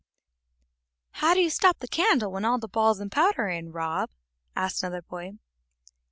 "How 1.11 1.35
do 1.35 1.41
you 1.41 1.51
stop 1.51 1.77
the 1.77 1.87
candle 1.87 2.31
when 2.31 2.43
all 2.43 2.57
the 2.57 2.67
balls 2.67 2.99
and 2.99 3.11
powder 3.11 3.43
are 3.45 3.49
in, 3.49 3.71
Rob?" 3.71 4.09
asked 4.55 4.81
another 4.81 5.03
boy. 5.03 5.33